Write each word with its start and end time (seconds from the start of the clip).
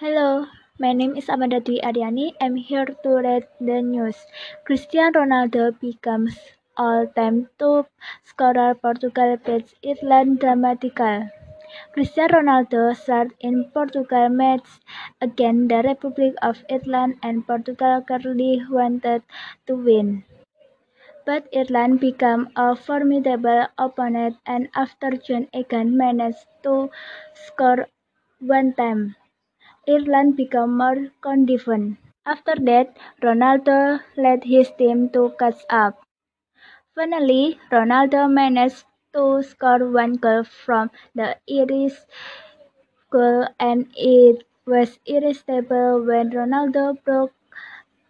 Hello, 0.00 0.46
my 0.78 0.94
name 0.94 1.14
is 1.20 1.26
Amanda 1.28 1.60
Dwi 1.60 1.78
Aryani. 1.86 2.32
I'm 2.40 2.54
here 2.56 2.86
to 2.86 3.10
read 3.24 3.46
the 3.60 3.82
news. 3.82 4.16
Cristiano 4.64 5.20
Ronaldo 5.20 5.78
becomes 5.78 6.38
all-time 6.74 7.50
top 7.58 7.90
scorer. 8.24 8.74
Portugal 8.86 9.36
beats 9.44 9.74
Ireland 9.84 10.40
dramatically. 10.40 11.28
Cristiano 11.92 12.38
Ronaldo 12.38 12.96
starred 12.96 13.34
in 13.40 13.70
Portugal 13.74 14.30
match 14.30 14.80
against 15.20 15.68
the 15.68 15.82
Republic 15.90 16.32
of 16.40 16.64
Ireland 16.70 17.18
and 17.22 17.46
Portugal 17.46 18.00
clearly 18.00 18.64
wanted 18.70 19.22
to 19.66 19.74
win. 19.74 20.24
But 21.26 21.46
Ireland 21.54 22.00
became 22.00 22.48
a 22.56 22.74
formidable 22.74 23.66
opponent 23.76 24.38
and 24.46 24.70
after 24.74 25.10
John 25.10 25.48
Egan 25.52 25.94
managed 25.94 26.46
to 26.62 26.88
score 27.34 27.88
one 28.40 28.72
time. 28.72 29.16
Ireland 29.88 30.36
became 30.36 30.76
more 30.76 31.10
confident. 31.20 31.98
After 32.24 32.54
that, 32.56 32.96
Ronaldo 33.22 34.00
led 34.16 34.44
his 34.44 34.70
team 34.78 35.08
to 35.10 35.34
catch 35.38 35.64
up. 35.68 36.02
Finally, 36.94 37.58
Ronaldo 37.72 38.30
managed 38.30 38.84
to 39.14 39.42
score 39.42 39.90
one 39.90 40.14
goal 40.14 40.44
from 40.44 40.90
the 41.14 41.36
Irish 41.50 41.96
goal 43.10 43.46
and 43.58 43.86
it 43.96 44.44
was 44.66 44.98
irresistible 45.06 46.02
when 46.04 46.30
Ronaldo 46.30 47.02
broke 47.04 47.32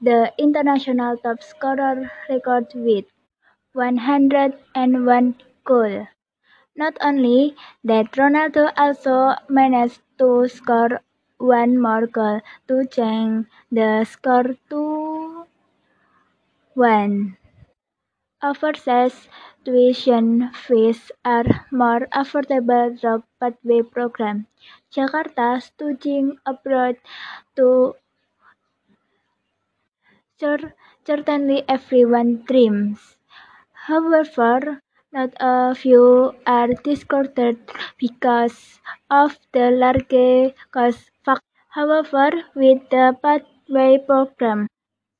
the 0.00 0.32
international 0.38 1.16
top 1.18 1.42
scorer 1.42 2.10
record 2.28 2.66
with 2.74 3.06
101 3.72 5.34
goals. 5.64 6.06
Not 6.76 6.96
only 7.00 7.56
that, 7.84 8.12
Ronaldo 8.12 8.72
also 8.76 9.34
managed 9.48 10.00
to 10.18 10.48
score 10.48 11.00
one 11.40 11.80
more 11.80 12.06
goal 12.06 12.40
to 12.68 12.86
change 12.86 13.46
the 13.72 14.04
score 14.04 14.54
to 14.68 15.46
1. 16.74 17.36
Overseas 18.42 19.28
tuition 19.64 20.50
fees 20.52 21.10
are 21.24 21.66
more 21.70 22.06
affordable 22.12 22.98
through 23.00 23.24
Pathway 23.40 23.82
program. 23.82 24.46
Jakarta 24.92 25.60
studying 25.62 26.38
abroad 26.46 26.96
to 27.56 27.94
certainly 31.06 31.64
everyone 31.68 32.44
dreams. 32.46 33.16
However, 33.72 34.82
not 35.12 35.30
a 35.40 35.74
few 35.74 36.34
are 36.46 36.68
discouraged 36.84 37.58
because 37.98 38.80
of 39.10 39.38
the 39.52 39.70
large 39.70 40.08
cost 40.70 41.10
factor. 41.24 41.44
However, 41.68 42.30
with 42.54 42.88
the 42.90 43.16
Pathway 43.22 43.98
program, 43.98 44.68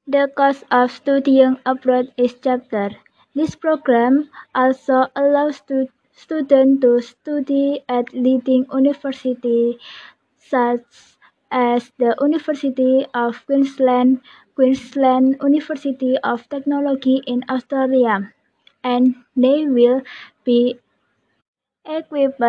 the 0.07 0.31
cost 0.37 0.65
of 0.71 0.91
studying 0.91 1.59
abroad 1.67 2.13
is 2.17 2.35
cheaper. 2.35 2.91
This 3.35 3.55
program 3.55 4.31
also 4.55 5.07
allows 5.15 5.63
students 6.13 6.81
to 6.83 7.01
study 7.01 7.85
at 7.89 8.13
leading 8.13 8.67
universities 8.73 9.77
such 10.39 11.17
as 11.51 11.93
the 11.99 12.15
University 12.21 13.07
of 13.15 13.45
Queensland, 13.47 14.21
Queensland 14.55 15.37
University 15.43 16.17
of 16.23 16.49
Technology 16.49 17.23
in 17.27 17.45
Australia, 17.49 18.33
and 18.85 19.17
they 19.37 19.67
will 19.67 20.03
be 20.45 20.79
equipped 21.85 22.41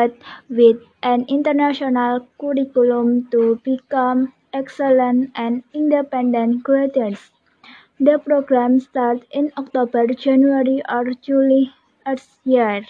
with 0.49 0.77
an 1.03 1.25
international 1.27 2.25
curriculum 2.39 3.27
to 3.29 3.57
become 3.61 4.33
excellent 4.53 5.29
and 5.35 5.63
independent 5.73 6.63
creators. 6.63 7.31
The 7.99 8.19
program 8.19 8.79
starts 8.79 9.25
in 9.31 9.51
October, 9.57 10.07
January 10.07 10.81
or 10.89 11.13
July 11.15 11.73
each 12.11 12.23
year. 12.45 12.83